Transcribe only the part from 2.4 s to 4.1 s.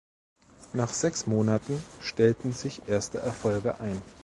sich erste Erfolge ein.